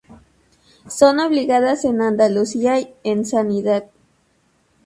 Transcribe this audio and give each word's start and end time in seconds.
Son 0.87 1.19
obligadas 1.19 1.85
en 1.85 2.01
Andalucía 2.01 2.79
en 3.03 3.23
Sanidad. 3.23 3.83